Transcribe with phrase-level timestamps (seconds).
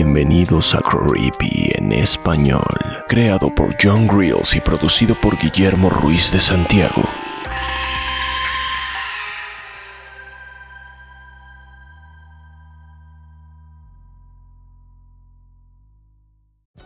[0.00, 2.62] Bienvenidos a Creepy en español,
[3.08, 7.02] creado por John Grills y producido por Guillermo Ruiz de Santiago.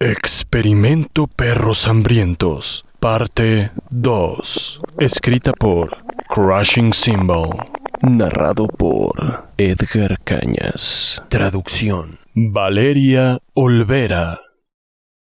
[0.00, 4.80] Experimento Perros Hambrientos, parte 2.
[4.98, 5.96] Escrita por
[6.28, 7.50] Crushing Symbol.
[8.02, 11.22] Narrado por Edgar Cañas.
[11.28, 12.18] Traducción.
[12.34, 14.40] Valeria Olvera.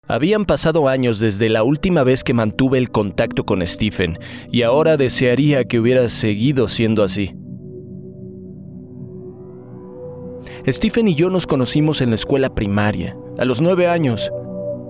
[0.07, 4.21] Habían pasado años desde la última vez que mantuve el contacto con Stephen,
[4.53, 7.35] y ahora desearía que hubiera seguido siendo así.
[10.69, 14.31] Stephen y yo nos conocimos en la escuela primaria, a los nueve años.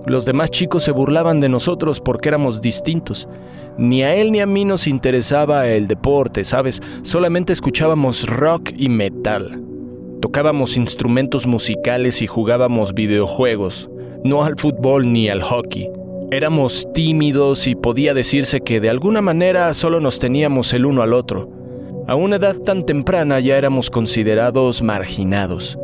[0.05, 3.27] Los demás chicos se burlaban de nosotros porque éramos distintos.
[3.77, 6.81] Ni a él ni a mí nos interesaba el deporte, ¿sabes?
[7.03, 9.63] Solamente escuchábamos rock y metal.
[10.21, 13.89] Tocábamos instrumentos musicales y jugábamos videojuegos,
[14.23, 15.89] no al fútbol ni al hockey.
[16.31, 21.13] Éramos tímidos y podía decirse que de alguna manera solo nos teníamos el uno al
[21.13, 21.49] otro.
[22.07, 25.77] A una edad tan temprana ya éramos considerados marginados.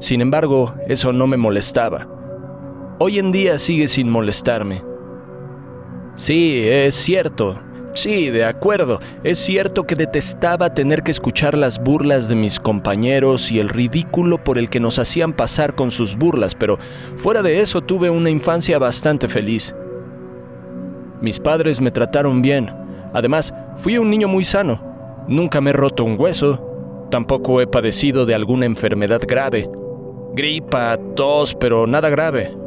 [0.00, 2.21] Sin embargo, eso no me molestaba.
[3.04, 4.80] Hoy en día sigue sin molestarme.
[6.14, 7.60] Sí, es cierto.
[7.94, 9.00] Sí, de acuerdo.
[9.24, 14.44] Es cierto que detestaba tener que escuchar las burlas de mis compañeros y el ridículo
[14.44, 16.78] por el que nos hacían pasar con sus burlas, pero
[17.16, 19.74] fuera de eso tuve una infancia bastante feliz.
[21.20, 22.70] Mis padres me trataron bien.
[23.12, 24.80] Además, fui un niño muy sano.
[25.26, 27.08] Nunca me he roto un hueso.
[27.10, 29.68] Tampoco he padecido de alguna enfermedad grave.
[30.36, 32.61] Gripa, tos, pero nada grave.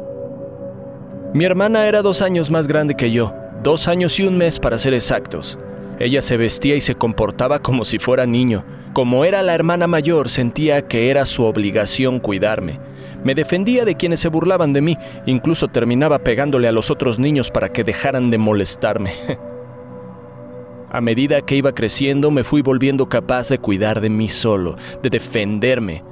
[1.34, 4.78] Mi hermana era dos años más grande que yo, dos años y un mes para
[4.78, 5.58] ser exactos.
[5.98, 8.64] Ella se vestía y se comportaba como si fuera niño.
[8.92, 12.80] Como era la hermana mayor, sentía que era su obligación cuidarme.
[13.24, 17.50] Me defendía de quienes se burlaban de mí, incluso terminaba pegándole a los otros niños
[17.50, 19.12] para que dejaran de molestarme.
[20.90, 25.10] a medida que iba creciendo, me fui volviendo capaz de cuidar de mí solo, de
[25.10, 26.04] defenderme,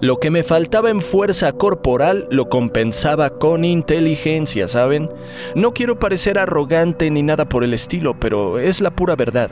[0.00, 5.10] lo que me faltaba en fuerza corporal lo compensaba con inteligencia, ¿saben?
[5.54, 9.50] No quiero parecer arrogante ni nada por el estilo, pero es la pura verdad.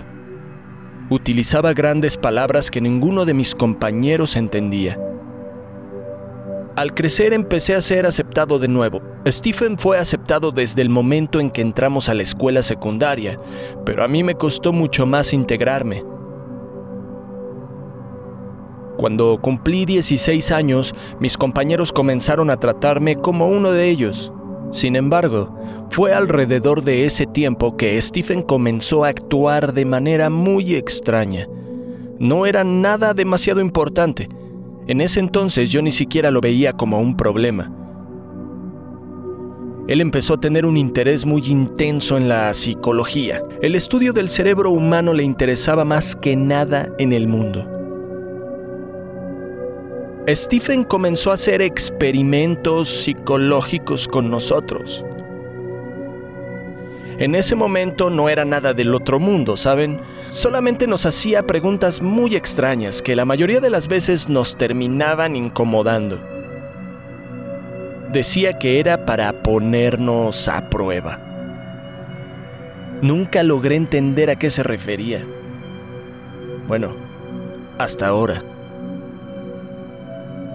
[1.11, 4.99] Utilizaba grandes palabras que ninguno de mis compañeros entendía.
[6.77, 9.03] Al crecer empecé a ser aceptado de nuevo.
[9.27, 13.39] Stephen fue aceptado desde el momento en que entramos a la escuela secundaria,
[13.85, 16.05] pero a mí me costó mucho más integrarme.
[18.99, 24.33] Cuando cumplí 16 años, mis compañeros comenzaron a tratarme como uno de ellos.
[24.73, 25.57] Sin embargo,
[25.89, 31.47] fue alrededor de ese tiempo que Stephen comenzó a actuar de manera muy extraña.
[32.19, 34.29] No era nada demasiado importante.
[34.89, 37.73] En ese entonces yo ni siquiera lo veía como un problema.
[39.87, 43.45] Él empezó a tener un interés muy intenso en la psicología.
[43.63, 47.78] El estudio del cerebro humano le interesaba más que nada en el mundo.
[50.35, 55.05] Stephen comenzó a hacer experimentos psicológicos con nosotros.
[57.19, 60.01] En ese momento no era nada del otro mundo, ¿saben?
[60.31, 66.21] Solamente nos hacía preguntas muy extrañas que la mayoría de las veces nos terminaban incomodando.
[68.13, 71.21] Decía que era para ponernos a prueba.
[73.01, 75.27] Nunca logré entender a qué se refería.
[76.67, 76.95] Bueno,
[77.79, 78.58] hasta ahora.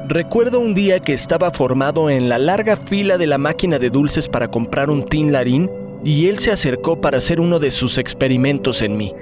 [0.06, 4.28] Recuerdo un día que estaba formado en la larga fila de la máquina de dulces
[4.28, 5.72] para comprar un tin larín
[6.04, 9.14] y él se acercó para hacer uno de sus experimentos en mí.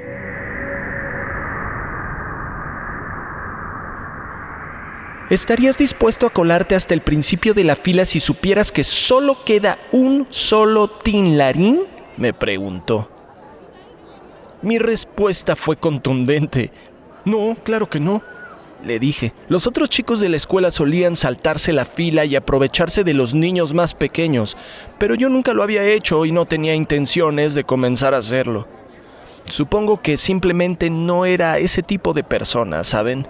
[5.30, 9.78] ¿Estarías dispuesto a colarte hasta el principio de la fila si supieras que solo queda
[9.92, 11.82] un solo tin larín?
[12.18, 13.08] me preguntó.
[14.64, 16.72] Mi respuesta fue contundente.
[17.24, 18.24] No, claro que no.
[18.84, 23.14] Le dije, los otros chicos de la escuela solían saltarse la fila y aprovecharse de
[23.14, 24.58] los niños más pequeños,
[24.98, 28.68] pero yo nunca lo había hecho y no tenía intenciones de comenzar a hacerlo.
[29.46, 33.28] Supongo que simplemente no era ese tipo de persona, ¿saben?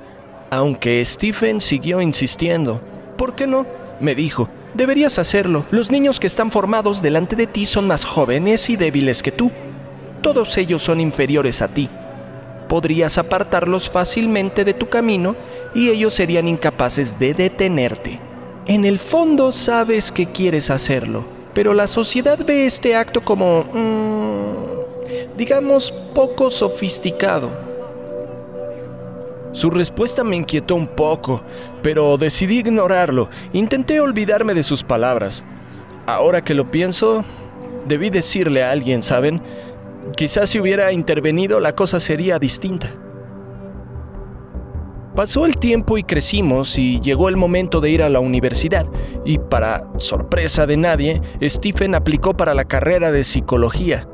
[0.52, 2.82] Aunque Stephen siguió insistiendo.
[3.18, 3.66] ¿Por qué no?
[4.00, 4.50] me dijo.
[4.74, 5.66] Deberías hacerlo.
[5.70, 9.52] Los niños que están formados delante de ti son más jóvenes y débiles que tú.
[10.22, 11.90] Todos ellos son inferiores a ti
[12.72, 15.36] podrías apartarlos fácilmente de tu camino
[15.76, 18.18] y ellos serían incapaces de detenerte.
[18.66, 25.36] En el fondo sabes que quieres hacerlo, pero la sociedad ve este acto como, mm,
[25.38, 27.52] digamos, poco sofisticado.
[29.52, 31.42] Su respuesta me inquietó un poco,
[31.82, 33.28] pero decidí ignorarlo.
[33.52, 35.44] Intenté olvidarme de sus palabras.
[36.06, 37.26] Ahora que lo pienso,
[37.86, 39.42] debí decirle a alguien, ¿saben?
[40.16, 42.88] Quizás si hubiera intervenido la cosa sería distinta.
[45.16, 48.86] Pasó el tiempo y crecimos y llegó el momento de ir a la universidad
[49.26, 54.08] y para sorpresa de nadie, Stephen aplicó para la carrera de psicología.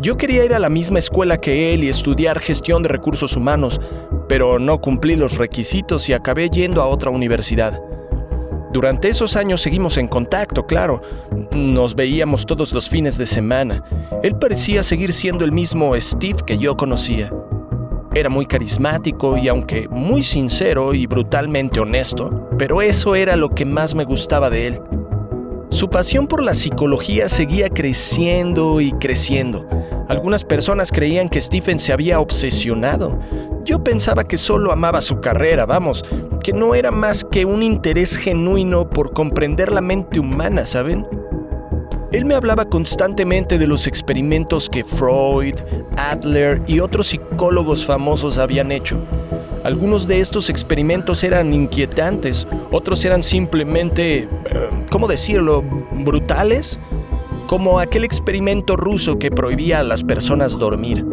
[0.00, 3.80] Yo quería ir a la misma escuela que él y estudiar gestión de recursos humanos,
[4.28, 7.80] pero no cumplí los requisitos y acabé yendo a otra universidad.
[8.78, 11.02] Durante esos años seguimos en contacto, claro.
[11.50, 13.82] Nos veíamos todos los fines de semana.
[14.22, 17.32] Él parecía seguir siendo el mismo Steve que yo conocía.
[18.14, 23.64] Era muy carismático y aunque muy sincero y brutalmente honesto, pero eso era lo que
[23.64, 24.80] más me gustaba de él.
[25.70, 29.66] Su pasión por la psicología seguía creciendo y creciendo.
[30.08, 33.18] Algunas personas creían que Stephen se había obsesionado.
[33.64, 36.02] Yo pensaba que solo amaba su carrera, vamos,
[36.42, 41.06] que no era más que un interés genuino por comprender la mente humana, ¿saben?
[42.10, 45.56] Él me hablaba constantemente de los experimentos que Freud,
[45.98, 49.02] Adler y otros psicólogos famosos habían hecho.
[49.62, 54.28] Algunos de estos experimentos eran inquietantes, otros eran simplemente, eh,
[54.90, 55.62] ¿cómo decirlo?,
[55.92, 56.78] brutales,
[57.48, 61.04] como aquel experimento ruso que prohibía a las personas dormir.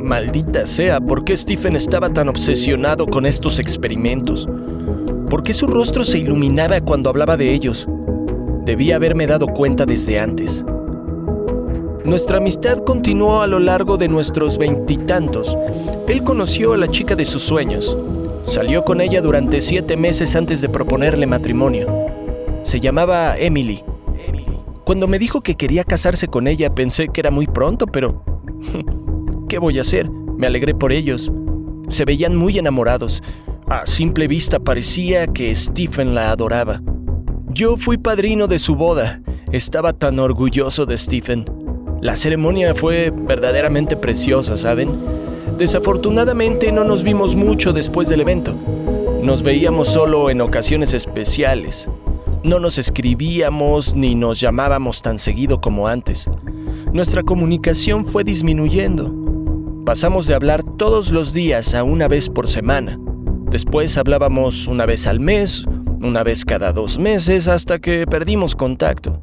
[0.00, 4.48] Maldita sea, ¿por qué Stephen estaba tan obsesionado con estos experimentos?
[5.28, 7.86] ¿Por qué su rostro se iluminaba cuando hablaba de ellos?
[8.64, 10.64] Debía haberme dado cuenta desde antes.
[12.04, 15.56] Nuestra amistad continuó a lo largo de nuestros veintitantos.
[16.08, 17.98] Él conoció a la chica de sus sueños.
[18.42, 21.88] Salió con ella durante siete meses antes de proponerle matrimonio.
[22.62, 23.84] Se llamaba Emily.
[24.84, 28.22] Cuando me dijo que quería casarse con ella pensé que era muy pronto, pero
[29.48, 30.10] ¿Qué voy a hacer?
[30.10, 31.30] Me alegré por ellos.
[31.88, 33.22] Se veían muy enamorados.
[33.66, 36.82] A simple vista parecía que Stephen la adoraba.
[37.50, 39.20] Yo fui padrino de su boda.
[39.52, 41.44] Estaba tan orgulloso de Stephen.
[42.00, 44.98] La ceremonia fue verdaderamente preciosa, ¿saben?
[45.56, 48.54] Desafortunadamente no nos vimos mucho después del evento.
[49.22, 51.88] Nos veíamos solo en ocasiones especiales.
[52.44, 56.28] No nos escribíamos ni nos llamábamos tan seguido como antes.
[56.92, 59.10] Nuestra comunicación fue disminuyendo.
[59.86, 63.00] Pasamos de hablar todos los días a una vez por semana.
[63.48, 65.64] Después hablábamos una vez al mes,
[66.02, 69.22] una vez cada dos meses, hasta que perdimos contacto.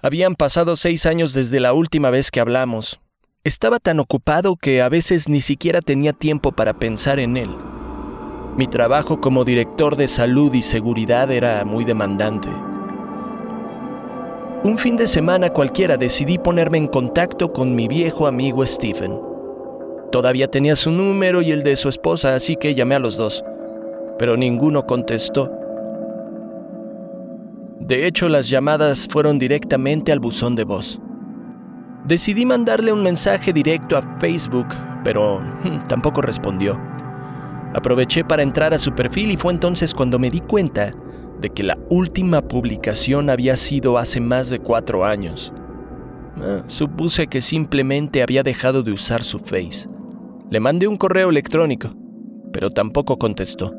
[0.00, 3.00] Habían pasado seis años desde la última vez que hablamos.
[3.46, 7.50] Estaba tan ocupado que a veces ni siquiera tenía tiempo para pensar en él.
[8.56, 12.48] Mi trabajo como director de salud y seguridad era muy demandante.
[14.64, 19.16] Un fin de semana cualquiera decidí ponerme en contacto con mi viejo amigo Stephen.
[20.10, 23.44] Todavía tenía su número y el de su esposa, así que llamé a los dos,
[24.18, 25.52] pero ninguno contestó.
[27.78, 30.98] De hecho, las llamadas fueron directamente al buzón de voz.
[32.06, 34.68] Decidí mandarle un mensaje directo a Facebook,
[35.02, 35.42] pero
[35.88, 36.80] tampoco respondió.
[37.74, 40.94] Aproveché para entrar a su perfil y fue entonces cuando me di cuenta
[41.40, 45.52] de que la última publicación había sido hace más de cuatro años.
[46.40, 49.88] Ah, supuse que simplemente había dejado de usar su face.
[50.48, 51.90] Le mandé un correo electrónico,
[52.52, 53.74] pero tampoco contestó.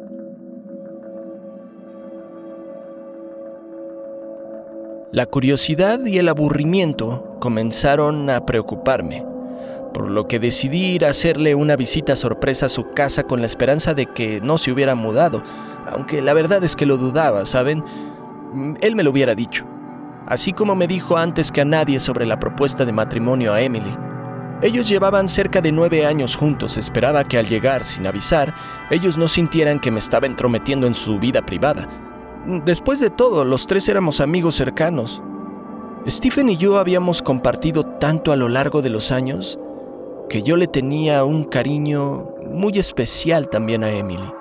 [5.13, 9.25] La curiosidad y el aburrimiento comenzaron a preocuparme,
[9.93, 13.45] por lo que decidí ir a hacerle una visita sorpresa a su casa con la
[13.45, 15.41] esperanza de que no se hubiera mudado,
[15.89, 17.85] aunque la verdad es que lo dudaba, ¿saben?
[18.81, 19.65] Él me lo hubiera dicho,
[20.25, 23.95] así como me dijo antes que a nadie sobre la propuesta de matrimonio a Emily.
[24.61, 26.77] Ellos llevaban cerca de nueve años juntos.
[26.77, 28.53] Esperaba que al llegar, sin avisar,
[28.89, 31.87] ellos no sintieran que me estaba entrometiendo en su vida privada.
[32.65, 35.21] Después de todo, los tres éramos amigos cercanos.
[36.07, 39.59] Stephen y yo habíamos compartido tanto a lo largo de los años
[40.29, 44.31] que yo le tenía un cariño muy especial también a Emily.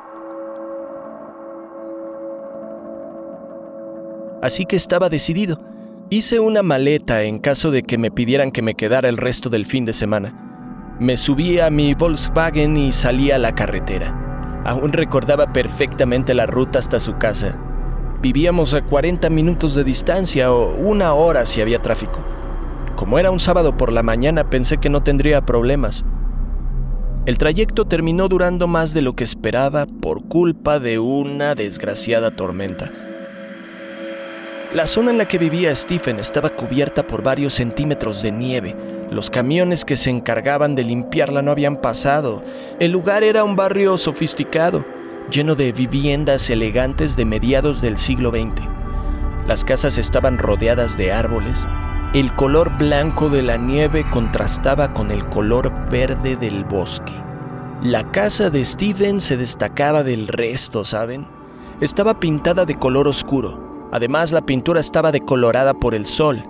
[4.43, 5.61] Así que estaba decidido.
[6.09, 9.67] Hice una maleta en caso de que me pidieran que me quedara el resto del
[9.67, 10.95] fin de semana.
[11.01, 14.63] Me subí a mi Volkswagen y salí a la carretera.
[14.65, 17.59] Aún recordaba perfectamente la ruta hasta su casa.
[18.27, 22.19] Vivíamos a 40 minutos de distancia o una hora si había tráfico.
[22.97, 26.05] Como era un sábado por la mañana pensé que no tendría problemas.
[27.25, 32.91] El trayecto terminó durando más de lo que esperaba por culpa de una desgraciada tormenta.
[34.75, 38.75] La zona en la que vivía Stephen estaba cubierta por varios centímetros de nieve.
[39.09, 42.43] Los camiones que se encargaban de limpiarla no habían pasado.
[42.81, 44.85] El lugar era un barrio sofisticado,
[45.31, 48.67] lleno de viviendas elegantes de mediados del siglo XX.
[49.47, 51.59] Las casas estaban rodeadas de árboles.
[52.15, 57.13] El color blanco de la nieve contrastaba con el color verde del bosque.
[57.83, 61.27] La casa de Stephen se destacaba del resto, ¿saben?
[61.81, 66.45] Estaba pintada de color oscuro, Además, la pintura estaba decolorada por el sol.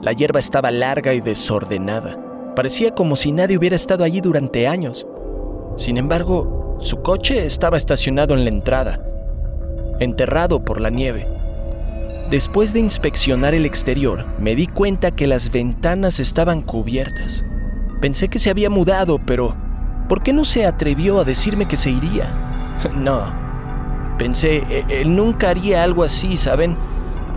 [0.00, 2.18] La hierba estaba larga y desordenada.
[2.56, 5.06] Parecía como si nadie hubiera estado allí durante años.
[5.76, 9.00] Sin embargo, su coche estaba estacionado en la entrada,
[10.00, 11.26] enterrado por la nieve.
[12.30, 17.44] Después de inspeccionar el exterior, me di cuenta que las ventanas estaban cubiertas.
[18.00, 19.56] Pensé que se había mudado, pero
[20.08, 22.44] ¿por qué no se atrevió a decirme que se iría?
[22.94, 23.48] No,
[24.18, 26.76] Pensé, e-, él nunca haría algo así, ¿saben?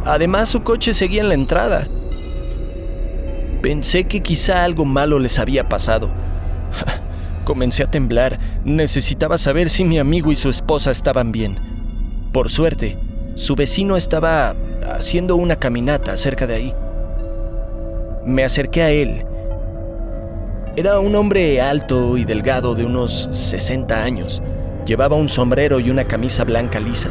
[0.03, 1.87] Además su coche seguía en la entrada.
[3.61, 6.09] Pensé que quizá algo malo les había pasado.
[7.43, 8.39] Comencé a temblar.
[8.63, 11.57] Necesitaba saber si mi amigo y su esposa estaban bien.
[12.31, 12.97] Por suerte,
[13.35, 14.55] su vecino estaba
[14.97, 16.75] haciendo una caminata cerca de ahí.
[18.25, 19.25] Me acerqué a él.
[20.75, 24.41] Era un hombre alto y delgado de unos 60 años.
[24.85, 27.09] Llevaba un sombrero y una camisa blanca lisa.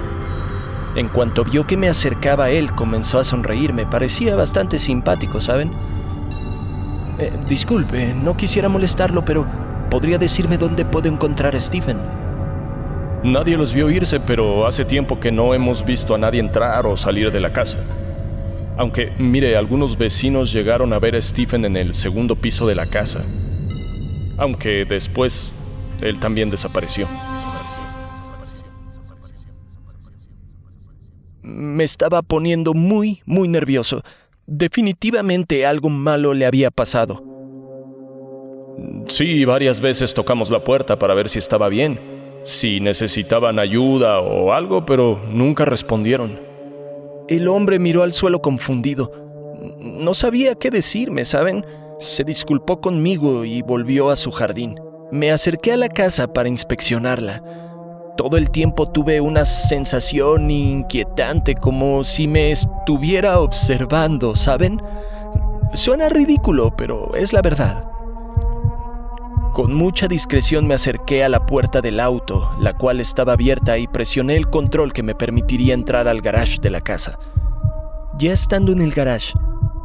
[0.96, 3.86] En cuanto vio que me acercaba a él, comenzó a sonreírme.
[3.86, 5.70] Parecía bastante simpático, ¿saben?
[7.18, 9.46] Eh, disculpe, no quisiera molestarlo, pero
[9.90, 11.98] ¿podría decirme dónde puedo encontrar a Stephen?
[13.22, 16.96] Nadie los vio irse, pero hace tiempo que no hemos visto a nadie entrar o
[16.96, 17.76] salir de la casa.
[18.78, 22.86] Aunque, mire, algunos vecinos llegaron a ver a Stephen en el segundo piso de la
[22.86, 23.20] casa.
[24.38, 25.52] Aunque después,
[26.00, 27.06] él también desapareció.
[31.42, 34.02] Me estaba poniendo muy, muy nervioso.
[34.46, 37.22] Definitivamente algo malo le había pasado.
[39.06, 42.00] Sí, varias veces tocamos la puerta para ver si estaba bien,
[42.44, 46.40] si necesitaban ayuda o algo, pero nunca respondieron.
[47.28, 49.12] El hombre miró al suelo confundido.
[49.78, 51.64] No sabía qué decirme, ¿saben?
[51.98, 54.80] Se disculpó conmigo y volvió a su jardín.
[55.10, 57.42] Me acerqué a la casa para inspeccionarla.
[58.16, 64.80] Todo el tiempo tuve una sensación inquietante, como si me estuviera observando, ¿saben?
[65.74, 67.90] Suena ridículo, pero es la verdad.
[69.52, 73.88] Con mucha discreción me acerqué a la puerta del auto, la cual estaba abierta, y
[73.88, 77.18] presioné el control que me permitiría entrar al garage de la casa.
[78.16, 79.34] Ya estando en el garage,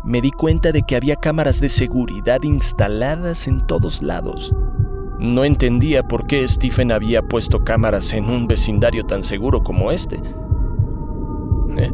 [0.04, 4.54] me di cuenta de que había cámaras de seguridad instaladas en todos lados.
[5.20, 10.18] No entendía por qué Stephen había puesto cámaras en un vecindario tan seguro como este.
[11.78, 11.92] Eh,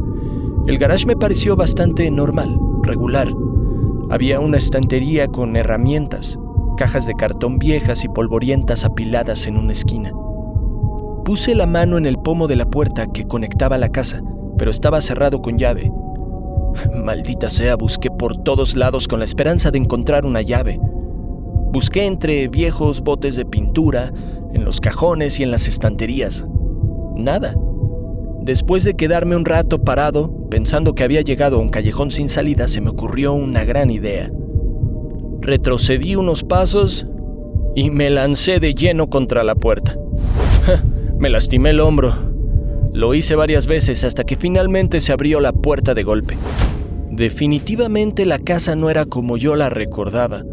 [0.67, 3.31] el garage me pareció bastante normal, regular.
[4.09, 6.37] Había una estantería con herramientas,
[6.77, 10.11] cajas de cartón viejas y polvorientas apiladas en una esquina.
[11.25, 14.21] Puse la mano en el pomo de la puerta que conectaba la casa,
[14.57, 15.91] pero estaba cerrado con llave.
[17.03, 20.79] Maldita sea, busqué por todos lados con la esperanza de encontrar una llave,
[21.71, 24.11] Busqué entre viejos botes de pintura,
[24.53, 26.45] en los cajones y en las estanterías.
[27.15, 27.55] Nada.
[28.41, 32.67] Después de quedarme un rato parado, pensando que había llegado a un callejón sin salida,
[32.67, 34.29] se me ocurrió una gran idea.
[35.41, 37.07] Retrocedí unos pasos
[37.75, 39.98] y me lancé de lleno contra la puerta.
[41.17, 42.13] me lastimé el hombro.
[42.93, 46.38] Lo hice varias veces hasta que finalmente se abrió la puerta de golpe.
[47.10, 50.43] Definitivamente la casa no era como yo la recordaba.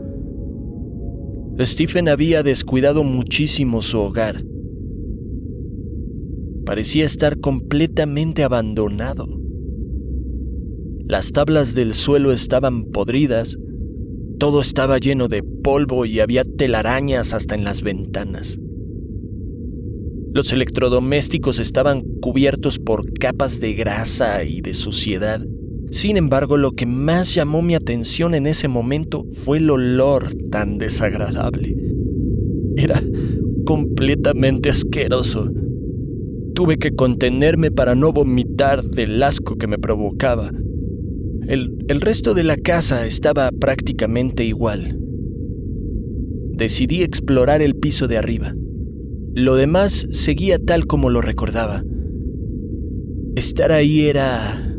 [1.60, 4.44] Stephen había descuidado muchísimo su hogar.
[6.64, 9.26] Parecía estar completamente abandonado.
[11.06, 13.58] Las tablas del suelo estaban podridas,
[14.38, 18.58] Todo estaba lleno de polvo y había telarañas hasta en las ventanas.
[20.32, 25.44] Los electrodomésticos estaban cubiertos por capas de grasa y de suciedad.
[25.90, 30.78] Sin embargo, lo que más llamó mi atención en ese momento fue el olor tan
[30.78, 31.76] desagradable.
[32.76, 33.02] Era
[33.64, 35.50] completamente asqueroso.
[36.54, 40.52] Tuve que contenerme para no vomitar del asco que me provocaba.
[41.48, 44.98] El, el, resto de la casa estaba prácticamente igual.
[46.52, 48.54] Decidí explorar el piso de arriba.
[49.32, 51.84] Lo demás seguía tal como lo recordaba.
[53.34, 54.76] Estar ahí era...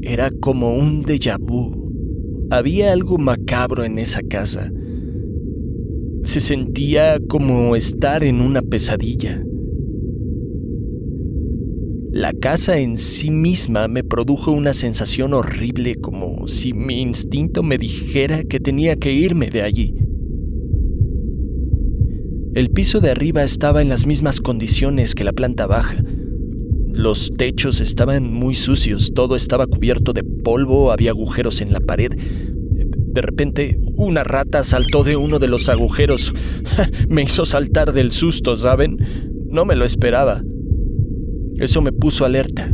[0.00, 2.48] era como un déjà vu.
[2.50, 4.72] Había algo macabro en esa casa.
[6.24, 9.42] Se sentía como estar en una pesadilla.
[12.12, 17.78] La casa en sí misma me produjo una sensación horrible como si mi instinto me
[17.78, 19.94] dijera que tenía que irme de allí.
[22.54, 26.04] El piso de arriba estaba en las mismas condiciones que la planta baja.
[26.90, 32.12] Los techos estaban muy sucios, todo estaba cubierto de polvo, había agujeros en la pared.
[32.12, 36.34] De repente, una rata saltó de uno de los agujeros.
[37.08, 38.98] me hizo saltar del susto, ¿saben?
[39.48, 40.42] No me lo esperaba.
[41.58, 42.72] Eso me puso alerta.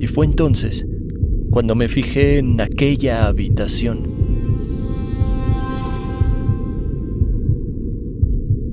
[0.00, 0.84] Y fue entonces
[1.50, 4.10] cuando me fijé en aquella habitación.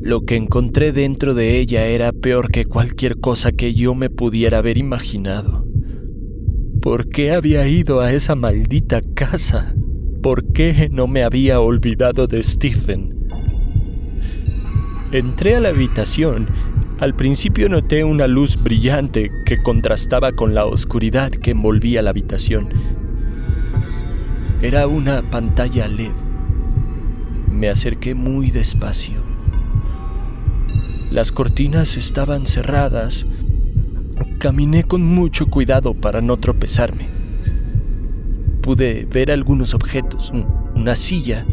[0.02, 4.60] Lo que encontré dentro de ella era peor que cualquier cosa que yo me pudiera
[4.60, 5.68] haber imaginado.
[6.82, 9.76] ¿Por qué había ido a esa maldita casa?
[10.24, 13.28] ¿Por qué no me había olvidado de Stephen?
[15.12, 16.48] Entré a la habitación.
[17.00, 22.74] Al principio noté una luz brillante que contrastaba con la oscuridad que envolvía la habitación.
[24.62, 26.12] Era una pantalla LED.
[27.50, 29.22] Me acerqué muy despacio.
[31.10, 33.26] Las cortinas estaban cerradas.
[34.40, 37.08] Caminé con mucho cuidado para no tropezarme.
[38.62, 40.34] Pude ver algunos objetos,
[40.76, 41.46] una silla,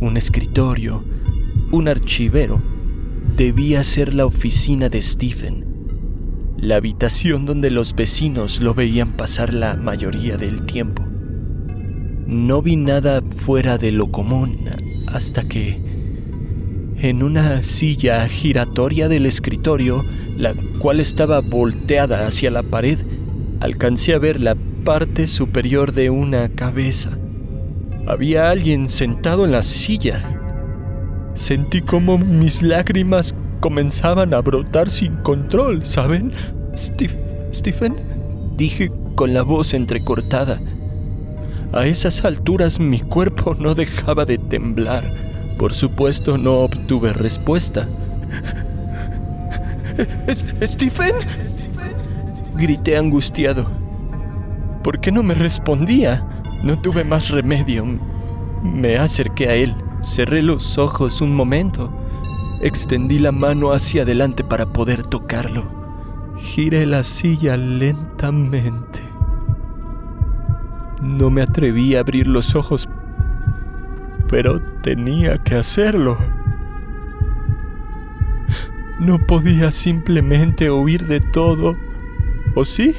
[0.00, 1.04] un escritorio,
[1.70, 2.79] un archivero.
[3.36, 5.64] Debía ser la oficina de Stephen,
[6.58, 11.04] la habitación donde los vecinos lo veían pasar la mayoría del tiempo.
[12.26, 14.58] No vi nada fuera de lo común
[15.06, 15.80] hasta que
[17.02, 20.04] en una silla giratoria del escritorio,
[20.36, 22.98] la cual estaba volteada hacia la pared,
[23.60, 24.54] alcancé a ver la
[24.84, 27.18] parte superior de una cabeza.
[28.06, 30.39] Había alguien sentado en la silla.
[31.40, 36.32] Sentí como mis lágrimas comenzaban a brotar sin control, ¿saben?
[36.76, 37.96] Stephen,
[38.58, 40.60] dije con la voz entrecortada.
[41.72, 45.02] A esas alturas mi cuerpo no dejaba de temblar.
[45.56, 47.88] Por supuesto no obtuve respuesta.
[50.62, 51.14] ¿Stephen?
[52.56, 53.64] Grité angustiado.
[54.84, 56.22] ¿Por qué no me respondía?
[56.62, 57.86] No tuve más remedio.
[58.62, 61.92] Me acerqué a él, cerré los ojos un momento,
[62.62, 65.64] extendí la mano hacia adelante para poder tocarlo.
[66.38, 69.00] Giré la silla lentamente.
[71.02, 72.88] No me atreví a abrir los ojos
[74.30, 76.16] pero tenía que hacerlo.
[79.00, 81.76] No podía simplemente huir de todo,
[82.54, 82.94] ¿o sí?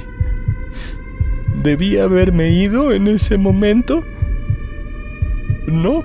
[1.64, 4.04] ¿Debía haberme ido en ese momento?
[5.68, 6.04] No.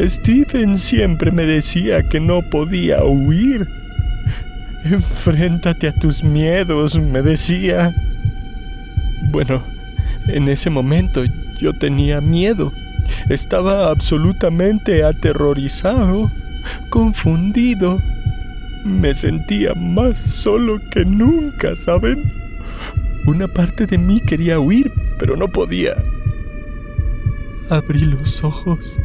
[0.00, 3.68] Stephen siempre me decía que no podía huir.
[4.84, 7.94] Enfréntate a tus miedos, me decía.
[9.30, 9.64] Bueno,
[10.28, 11.24] en ese momento
[11.60, 12.72] yo tenía miedo.
[13.28, 16.30] Estaba absolutamente aterrorizado,
[16.90, 18.00] confundido.
[18.84, 22.32] Me sentía más solo que nunca, ¿saben?
[23.26, 25.96] Una parte de mí quería huir, pero no podía.
[27.68, 28.98] Abrí los ojos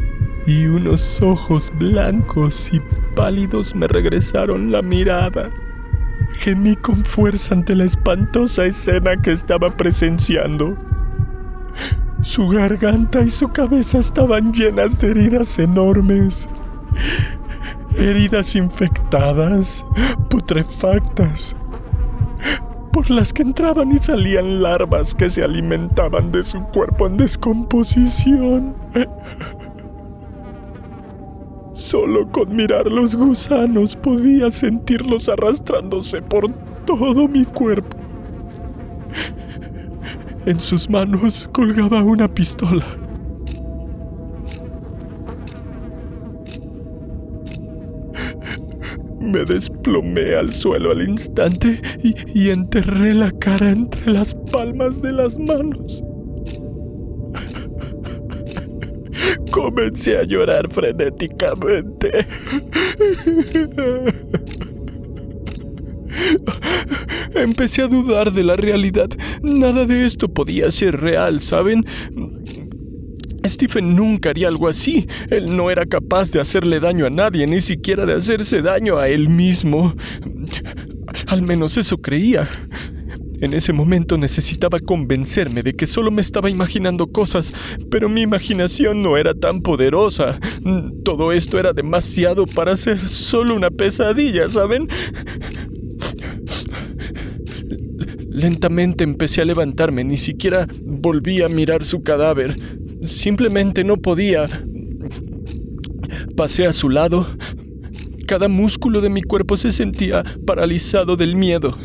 [0.45, 2.81] y unos ojos blancos y
[3.15, 5.49] pálidos me regresaron la mirada.
[6.33, 10.77] Gemí con fuerza ante la espantosa escena que estaba presenciando.
[12.21, 16.49] Su garganta y su cabeza estaban llenas de heridas enormes.
[17.97, 19.85] Heridas infectadas,
[20.29, 21.55] putrefactas,
[22.91, 28.75] por las que entraban y salían larvas que se alimentaban de su cuerpo en descomposición.
[31.73, 36.51] Solo con mirar los gusanos podía sentirlos arrastrándose por
[36.85, 37.97] todo mi cuerpo.
[40.45, 42.85] En sus manos colgaba una pistola.
[49.19, 55.13] Me desplomé al suelo al instante y, y enterré la cara entre las palmas de
[55.13, 56.03] las manos.
[59.53, 62.25] Comencé a llorar frenéticamente.
[67.35, 69.09] Empecé a dudar de la realidad.
[69.43, 71.85] Nada de esto podía ser real, ¿saben?
[73.45, 75.07] Stephen nunca haría algo así.
[75.29, 79.07] Él no era capaz de hacerle daño a nadie, ni siquiera de hacerse daño a
[79.07, 79.93] él mismo.
[81.27, 82.49] Al menos eso creía.
[83.43, 87.53] En ese momento necesitaba convencerme de que solo me estaba imaginando cosas,
[87.91, 90.39] pero mi imaginación no era tan poderosa.
[91.03, 94.87] Todo esto era demasiado para ser solo una pesadilla, ¿saben?
[98.29, 102.57] Lentamente empecé a levantarme, ni siquiera volví a mirar su cadáver.
[103.03, 104.47] Simplemente no podía.
[106.37, 107.27] Pasé a su lado.
[108.25, 111.77] Cada músculo de mi cuerpo se sentía paralizado del miedo.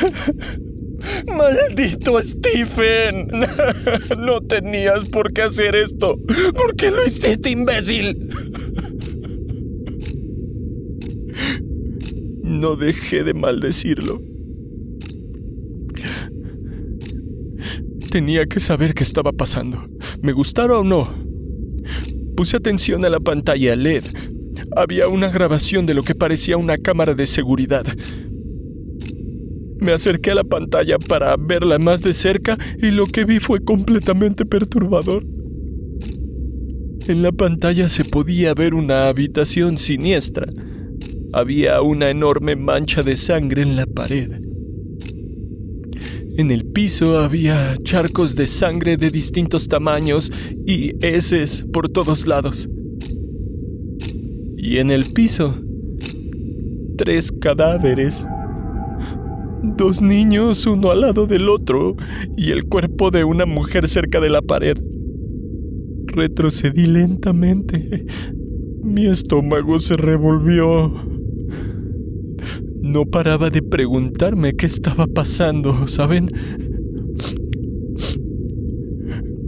[1.26, 3.30] ¡Maldito Stephen!
[4.18, 6.18] No tenías por qué hacer esto.
[6.54, 8.28] ¿Por qué lo hiciste, imbécil?
[12.42, 14.20] No dejé de maldecirlo.
[18.10, 19.78] Tenía que saber qué estaba pasando,
[20.20, 21.08] me gustara o no.
[22.36, 24.04] Puse atención a la pantalla LED.
[24.74, 27.86] Había una grabación de lo que parecía una cámara de seguridad.
[29.80, 33.64] Me acerqué a la pantalla para verla más de cerca y lo que vi fue
[33.64, 35.24] completamente perturbador.
[37.06, 40.52] En la pantalla se podía ver una habitación siniestra.
[41.32, 44.30] Había una enorme mancha de sangre en la pared.
[46.36, 50.30] En el piso había charcos de sangre de distintos tamaños
[50.66, 52.68] y heces por todos lados.
[54.56, 55.54] Y en el piso,
[56.96, 58.26] tres cadáveres.
[59.62, 61.96] Dos niños uno al lado del otro
[62.36, 64.76] y el cuerpo de una mujer cerca de la pared.
[66.06, 68.06] Retrocedí lentamente.
[68.82, 70.92] Mi estómago se revolvió.
[72.80, 76.30] No paraba de preguntarme qué estaba pasando, ¿saben?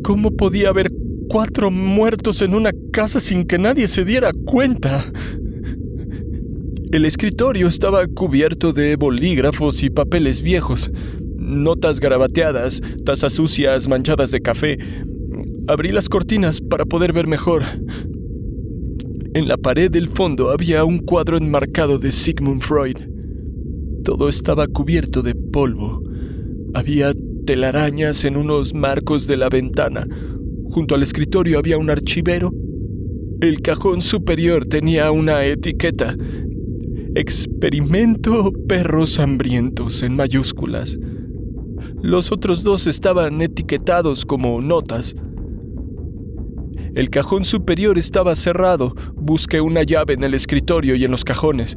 [0.03, 0.93] ¿Cómo podía haber
[1.29, 5.11] cuatro muertos en una casa sin que nadie se diera cuenta?
[6.93, 10.91] El escritorio estaba cubierto de bolígrafos y papeles viejos,
[11.39, 14.77] notas garabateadas, tazas sucias manchadas de café.
[15.69, 17.63] Abrí las cortinas para poder ver mejor.
[19.33, 22.99] En la pared del fondo había un cuadro enmarcado de Sigmund Freud.
[24.05, 26.03] Todo estaba cubierto de polvo.
[26.75, 27.15] Había
[27.47, 30.07] telarañas en unos marcos de la ventana.
[30.71, 32.53] Junto al escritorio había un archivero.
[33.41, 36.17] El cajón superior tenía una etiqueta.
[37.15, 40.99] Experimento perros hambrientos en mayúsculas.
[42.01, 45.15] Los otros dos estaban etiquetados como notas.
[46.95, 48.95] El cajón superior estaba cerrado.
[49.15, 51.77] Busqué una llave en el escritorio y en los cajones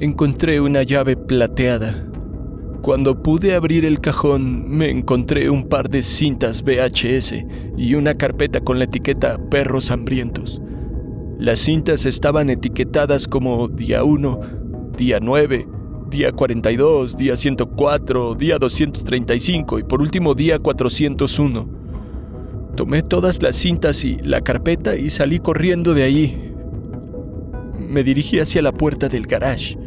[0.00, 2.06] encontré una llave plateada.
[2.82, 7.34] Cuando pude abrir el cajón, me encontré un par de cintas VHS
[7.76, 10.60] y una carpeta con la etiqueta Perros Hambrientos.
[11.38, 14.40] Las cintas estaban etiquetadas como día 1,
[14.96, 15.68] día 9,
[16.10, 21.68] día 42, día 104, día 235 y por último día 401.
[22.74, 26.52] Tomé todas las cintas y la carpeta y salí corriendo de ahí.
[27.88, 29.78] Me dirigí hacia la puerta del garage.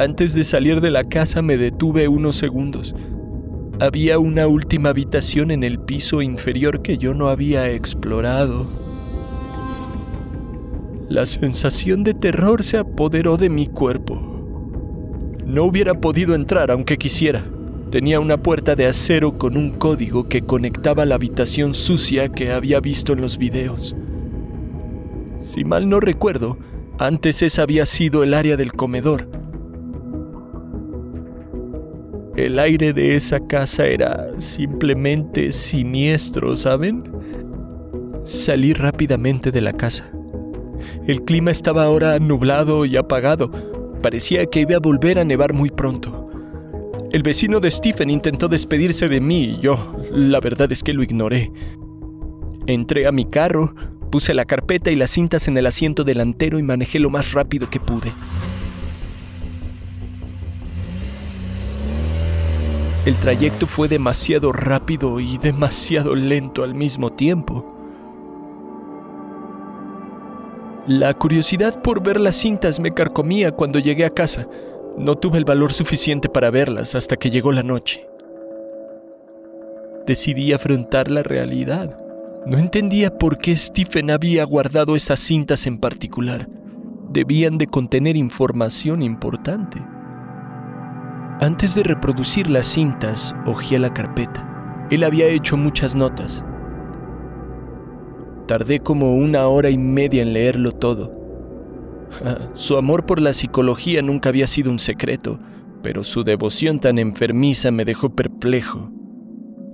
[0.00, 2.92] Antes de salir de la casa me detuve unos segundos.
[3.78, 8.87] Había una última habitación en el piso inferior que yo no había explorado.
[11.08, 14.16] La sensación de terror se apoderó de mi cuerpo.
[15.46, 17.42] No hubiera podido entrar aunque quisiera.
[17.90, 22.80] Tenía una puerta de acero con un código que conectaba la habitación sucia que había
[22.80, 23.96] visto en los videos.
[25.38, 26.58] Si mal no recuerdo,
[26.98, 29.28] antes esa había sido el área del comedor
[32.38, 37.02] el aire de esa casa era simplemente siniestro, ¿saben?
[38.22, 40.12] Salí rápidamente de la casa.
[41.06, 43.50] El clima estaba ahora nublado y apagado.
[44.02, 46.28] Parecía que iba a volver a nevar muy pronto.
[47.10, 51.02] El vecino de Stephen intentó despedirse de mí y yo, la verdad es que lo
[51.02, 51.50] ignoré.
[52.66, 53.74] Entré a mi carro,
[54.10, 57.70] puse la carpeta y las cintas en el asiento delantero y manejé lo más rápido
[57.70, 58.12] que pude.
[63.06, 67.77] El trayecto fue demasiado rápido y demasiado lento al mismo tiempo.
[70.88, 74.48] La curiosidad por ver las cintas me carcomía cuando llegué a casa.
[74.96, 78.08] No tuve el valor suficiente para verlas hasta que llegó la noche.
[80.06, 81.98] Decidí afrontar la realidad.
[82.46, 86.48] No entendía por qué Stephen había guardado esas cintas en particular.
[87.10, 89.84] Debían de contener información importante.
[91.38, 94.88] Antes de reproducir las cintas, hojeé la carpeta.
[94.90, 96.42] Él había hecho muchas notas.
[98.48, 101.12] Tardé como una hora y media en leerlo todo.
[102.54, 105.38] Su amor por la psicología nunca había sido un secreto,
[105.82, 108.90] pero su devoción tan enfermiza me dejó perplejo.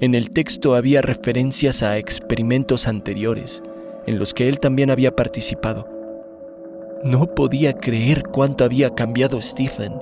[0.00, 3.62] En el texto había referencias a experimentos anteriores,
[4.08, 5.88] en los que él también había participado.
[7.04, 9.92] No podía creer cuánto había cambiado Stephen.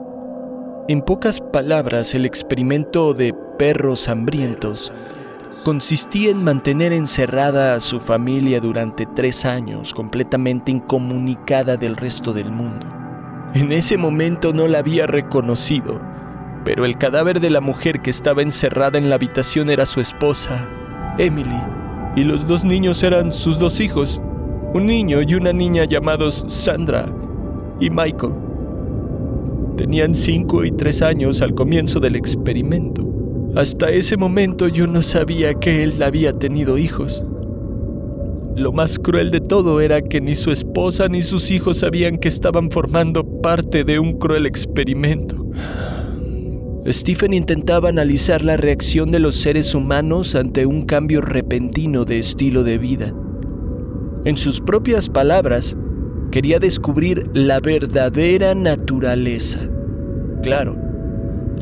[0.88, 4.92] En pocas palabras, el experimento de perros hambrientos
[5.64, 12.50] consistía en mantener encerrada a su familia durante tres años, completamente incomunicada del resto del
[12.50, 12.86] mundo.
[13.54, 16.00] En ese momento no la había reconocido,
[16.64, 20.68] pero el cadáver de la mujer que estaba encerrada en la habitación era su esposa,
[21.18, 21.60] Emily,
[22.16, 24.20] y los dos niños eran sus dos hijos,
[24.74, 27.06] un niño y una niña llamados Sandra
[27.78, 28.32] y Michael.
[29.76, 33.11] Tenían cinco y tres años al comienzo del experimento.
[33.54, 37.22] Hasta ese momento yo no sabía que él había tenido hijos.
[38.56, 42.28] Lo más cruel de todo era que ni su esposa ni sus hijos sabían que
[42.28, 45.46] estaban formando parte de un cruel experimento.
[46.86, 52.64] Stephen intentaba analizar la reacción de los seres humanos ante un cambio repentino de estilo
[52.64, 53.14] de vida.
[54.24, 55.76] En sus propias palabras,
[56.30, 59.60] quería descubrir la verdadera naturaleza.
[60.42, 60.91] Claro,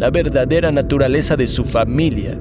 [0.01, 2.41] la verdadera naturaleza de su familia,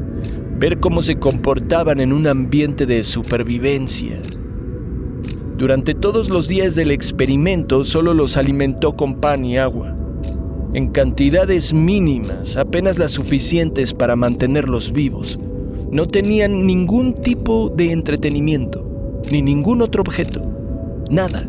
[0.58, 4.18] ver cómo se comportaban en un ambiente de supervivencia.
[5.58, 9.94] Durante todos los días del experimento solo los alimentó con pan y agua,
[10.74, 15.38] en cantidades mínimas, apenas las suficientes para mantenerlos vivos.
[15.92, 20.42] No tenían ningún tipo de entretenimiento, ni ningún otro objeto,
[21.12, 21.46] nada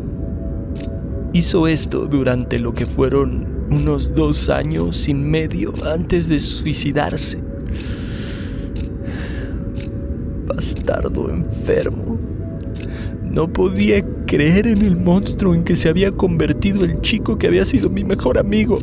[1.33, 7.39] hizo esto durante lo que fueron unos dos años y medio antes de suicidarse.
[10.45, 12.19] Bastardo enfermo.
[13.23, 17.63] No podía creer en el monstruo en que se había convertido el chico que había
[17.63, 18.77] sido mi mejor amigo.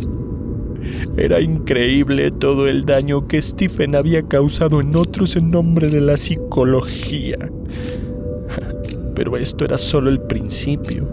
[1.19, 6.17] Era increíble todo el daño que Stephen había causado en otros en nombre de la
[6.17, 7.37] psicología.
[9.15, 11.13] Pero esto era solo el principio.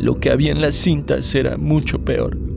[0.00, 2.51] Lo que había en las cintas era mucho peor.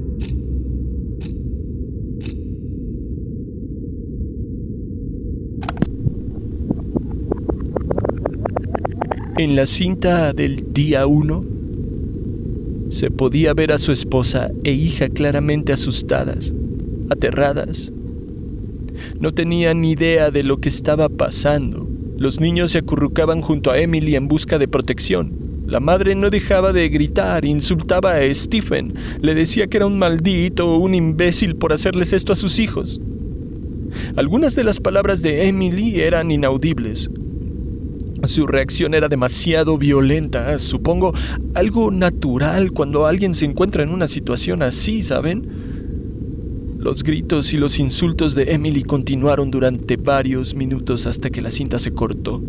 [9.38, 11.43] En la cinta del día 1
[12.89, 16.54] se podía ver a su esposa e hija claramente asustadas,
[17.10, 17.91] aterradas.
[19.19, 21.86] No tenían ni idea de lo que estaba pasando.
[22.17, 25.34] Los niños se acurrucaban junto a Emily en busca de protección.
[25.67, 30.71] La madre no dejaba de gritar, insultaba a Stephen, le decía que era un maldito
[30.71, 33.02] o un imbécil por hacerles esto a sus hijos.
[34.15, 37.10] Algunas de las palabras de Emily eran inaudibles.
[38.27, 41.13] Su reacción era demasiado violenta, supongo
[41.53, 45.47] algo natural cuando alguien se encuentra en una situación así, ¿saben?
[46.79, 51.79] Los gritos y los insultos de Emily continuaron durante varios minutos hasta que la cinta
[51.79, 52.41] se cortó.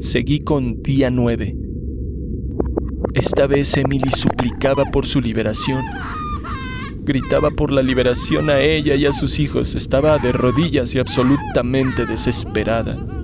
[0.00, 1.56] Seguí con día 9.
[3.14, 5.84] Esta vez Emily suplicaba por su liberación.
[7.02, 9.74] Gritaba por la liberación a ella y a sus hijos.
[9.74, 13.19] Estaba de rodillas y absolutamente desesperada.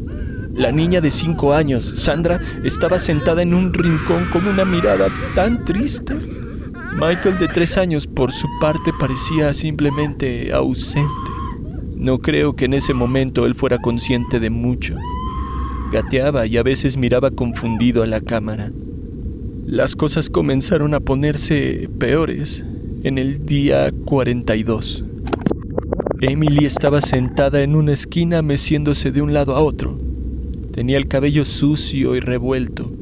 [0.56, 5.66] La niña de cinco años, Sandra, estaba sentada en un rincón con una mirada tan
[5.66, 6.14] triste.
[6.94, 11.12] Michael de tres años, por su parte, parecía simplemente ausente.
[11.94, 14.96] No creo que en ese momento él fuera consciente de mucho.
[15.92, 18.70] Gateaba y a veces miraba confundido a la cámara.
[19.66, 22.64] Las cosas comenzaron a ponerse peores
[23.02, 25.04] en el día 42.
[26.22, 30.05] Emily estaba sentada en una esquina meciéndose de un lado a otro.
[30.76, 32.92] Tenía el cabello sucio y revuelto.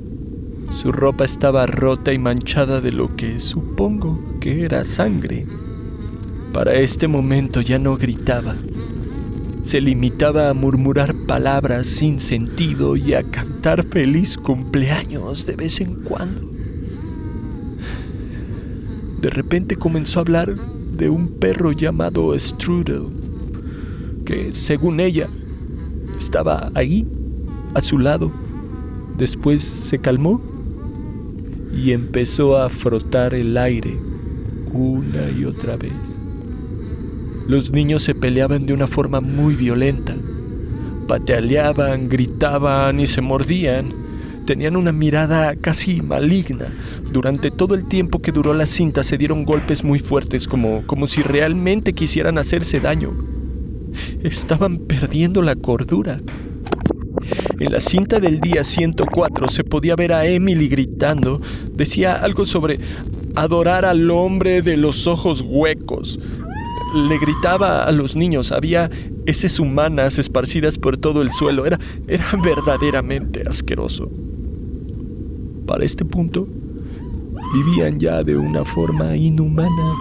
[0.71, 5.45] Su ropa estaba rota y manchada de lo que supongo que era sangre.
[6.53, 8.55] Para este momento ya no gritaba.
[9.65, 15.97] Se limitaba a murmurar palabras sin sentido y a cantar feliz cumpleaños de vez en
[16.05, 16.43] cuando.
[19.21, 23.07] De repente comenzó a hablar de un perro llamado Strudel,
[24.25, 25.27] que según ella
[26.17, 27.05] estaba ahí,
[27.75, 28.33] a su lado.
[29.19, 30.41] Después se calmó
[31.75, 33.97] y empezó a frotar el aire
[34.73, 35.93] una y otra vez.
[37.47, 40.15] Los niños se peleaban de una forma muy violenta.
[41.07, 43.93] Patealeaban, gritaban y se mordían.
[44.47, 46.67] Tenían una mirada casi maligna.
[47.13, 51.07] Durante todo el tiempo que duró la cinta se dieron golpes muy fuertes como, como
[51.07, 53.13] si realmente quisieran hacerse daño.
[54.23, 56.17] Estaban perdiendo la cordura.
[57.61, 61.41] En la cinta del día 104 se podía ver a Emily gritando.
[61.73, 62.79] Decía algo sobre
[63.37, 66.19] adorar al hombre de los ojos huecos.
[66.95, 68.91] Le gritaba a los niños, había
[69.27, 71.65] heces humanas esparcidas por todo el suelo.
[71.65, 74.11] Era, era verdaderamente asqueroso.
[75.67, 76.49] Para este punto,
[77.55, 79.95] vivían ya de una forma inhumana,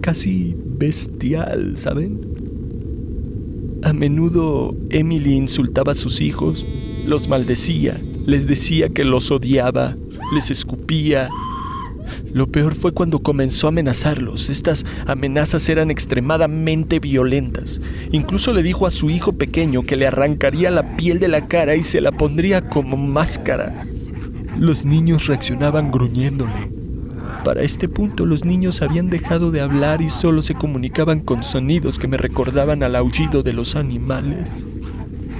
[0.00, 2.35] casi bestial, ¿saben?
[3.86, 6.66] A menudo Emily insultaba a sus hijos,
[7.04, 9.94] los maldecía, les decía que los odiaba,
[10.34, 11.28] les escupía.
[12.32, 14.50] Lo peor fue cuando comenzó a amenazarlos.
[14.50, 17.80] Estas amenazas eran extremadamente violentas.
[18.10, 21.76] Incluso le dijo a su hijo pequeño que le arrancaría la piel de la cara
[21.76, 23.84] y se la pondría como máscara.
[24.58, 26.75] Los niños reaccionaban gruñéndole.
[27.46, 31.96] Para este punto los niños habían dejado de hablar y solo se comunicaban con sonidos
[32.00, 34.48] que me recordaban al aullido de los animales.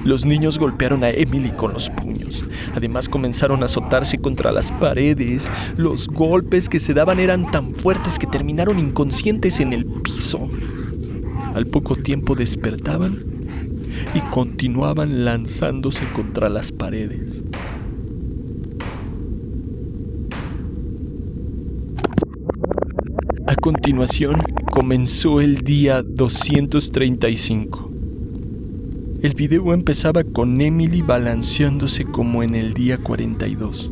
[0.05, 2.45] Los niños golpearon a Emily con los puños.
[2.73, 5.51] Además comenzaron a azotarse contra las paredes.
[5.75, 10.49] Los golpes que se daban eran tan fuertes que terminaron inconscientes en el piso.
[11.55, 13.21] Al poco tiempo despertaban
[14.13, 17.43] y continuaban lanzándose contra las paredes.
[23.49, 27.91] A continuación, comenzó el día 235.
[29.21, 33.91] El video empezaba con Emily balanceándose como en el día 42.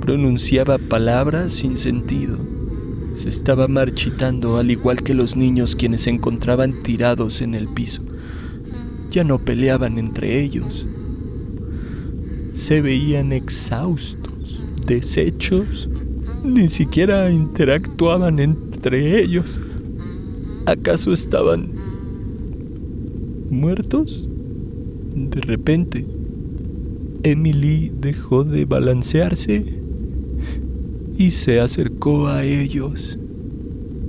[0.00, 2.38] Pronunciaba palabras sin sentido.
[3.12, 8.00] Se estaba marchitando al igual que los niños quienes se encontraban tirados en el piso.
[9.10, 10.86] Ya no peleaban entre ellos.
[12.54, 15.90] Se veían exhaustos, deshechos,
[16.42, 19.58] ni siquiera interactuaban entre entre ellos.
[20.66, 21.70] ¿Acaso estaban
[23.48, 24.28] muertos?
[25.14, 26.04] De repente,
[27.22, 29.64] Emily dejó de balancearse
[31.16, 33.18] y se acercó a ellos.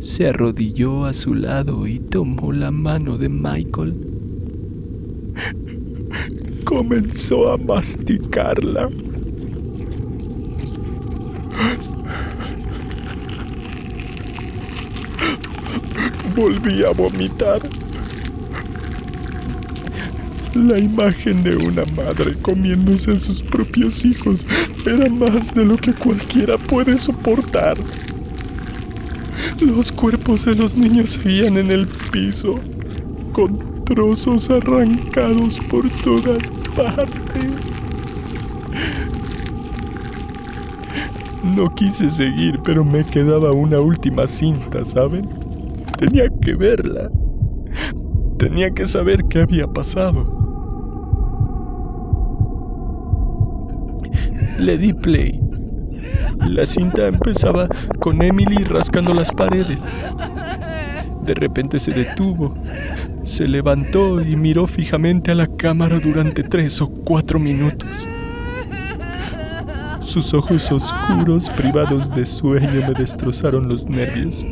[0.01, 3.93] Se arrodilló a su lado y tomó la mano de Michael.
[6.65, 8.89] Comenzó a masticarla.
[16.35, 17.61] Volví a vomitar.
[20.53, 24.45] La imagen de una madre comiéndose a sus propios hijos
[24.85, 27.77] era más de lo que cualquiera puede soportar.
[29.61, 32.59] Los cuerpos de los niños seguían en el piso,
[33.31, 37.85] con trozos arrancados por todas partes.
[41.43, 45.44] No quise seguir, pero me quedaba una última cinta, ¿saben?
[45.97, 47.09] Tenía que verla.
[48.37, 50.35] Tenía que saber qué había pasado.
[54.59, 55.41] Le di play.
[56.39, 57.67] La cinta empezaba
[57.99, 59.83] con Emily rascando las paredes.
[61.25, 62.53] De repente se detuvo,
[63.23, 68.05] se levantó y miró fijamente a la cámara durante tres o cuatro minutos.
[70.01, 74.45] Sus ojos oscuros, privados de sueño, me destrozaron los nervios.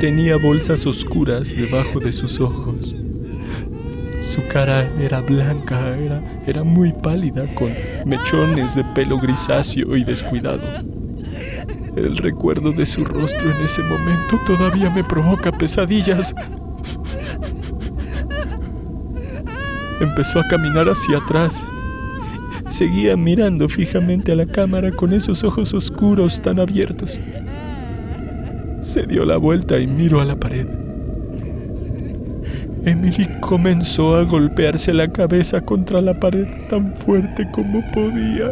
[0.00, 2.94] Tenía bolsas oscuras debajo de sus ojos.
[4.22, 7.72] Su cara era blanca, era, era muy pálida, con
[8.04, 10.62] mechones de pelo grisáceo y descuidado.
[11.96, 16.32] El recuerdo de su rostro en ese momento todavía me provoca pesadillas.
[20.00, 21.66] Empezó a caminar hacia atrás.
[22.68, 27.18] Seguía mirando fijamente a la cámara con esos ojos oscuros tan abiertos.
[28.88, 30.66] Se dio la vuelta y miró a la pared.
[32.86, 38.50] Emily comenzó a golpearse la cabeza contra la pared tan fuerte como podía.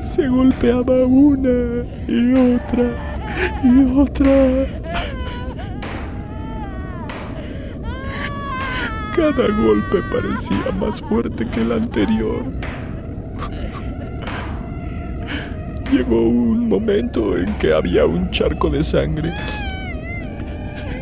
[0.00, 3.22] Se golpeaba una y otra
[3.62, 4.66] y otra.
[9.14, 12.42] Cada golpe parecía más fuerte que el anterior.
[15.90, 19.32] Llegó un momento en que había un charco de sangre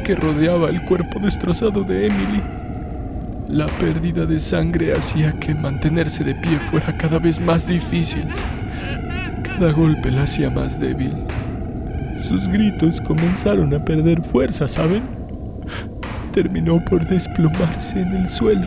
[0.04, 2.42] que rodeaba el cuerpo destrozado de Emily.
[3.48, 8.26] La pérdida de sangre hacía que mantenerse de pie fuera cada vez más difícil.
[9.42, 11.12] Cada golpe la hacía más débil.
[12.18, 15.04] Sus gritos comenzaron a perder fuerza, ¿saben?
[16.32, 18.66] Terminó por desplomarse en el suelo,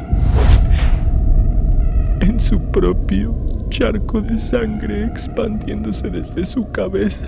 [2.21, 7.27] en su propio charco de sangre expandiéndose desde su cabeza.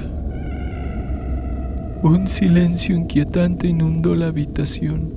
[2.01, 5.11] Un silencio inquietante inundó la habitación.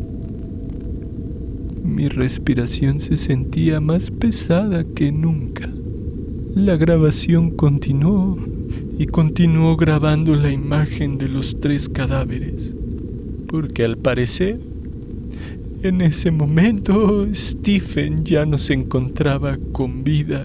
[1.85, 5.71] Mi respiración se sentía más pesada que nunca.
[6.57, 8.37] La grabación continuó
[8.99, 12.73] y continuó grabando la imagen de los tres cadáveres,
[13.47, 14.59] porque al parecer,
[15.85, 20.45] en ese momento, Stephen ya no se encontraba con vida.